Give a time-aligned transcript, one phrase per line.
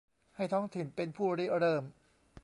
[0.35, 1.83] ให้ท้องถิ่นเป็นผู้ริเริ่ม